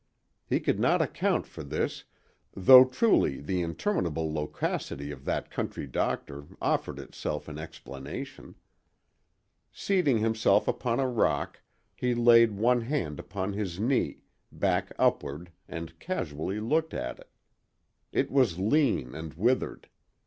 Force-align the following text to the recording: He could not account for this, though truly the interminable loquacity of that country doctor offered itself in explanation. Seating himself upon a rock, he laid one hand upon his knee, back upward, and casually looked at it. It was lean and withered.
He 0.47 0.59
could 0.59 0.79
not 0.79 0.99
account 0.99 1.45
for 1.45 1.63
this, 1.63 2.05
though 2.55 2.85
truly 2.85 3.39
the 3.39 3.61
interminable 3.61 4.33
loquacity 4.33 5.11
of 5.11 5.25
that 5.25 5.51
country 5.51 5.85
doctor 5.85 6.47
offered 6.59 6.97
itself 6.97 7.47
in 7.47 7.59
explanation. 7.59 8.55
Seating 9.71 10.17
himself 10.17 10.67
upon 10.67 10.99
a 10.99 11.07
rock, 11.07 11.61
he 11.95 12.15
laid 12.15 12.53
one 12.53 12.81
hand 12.81 13.19
upon 13.19 13.53
his 13.53 13.79
knee, 13.79 14.21
back 14.51 14.91
upward, 14.97 15.51
and 15.67 15.99
casually 15.99 16.59
looked 16.59 16.95
at 16.95 17.19
it. 17.19 17.29
It 18.11 18.31
was 18.31 18.57
lean 18.57 19.13
and 19.13 19.35
withered. 19.35 19.87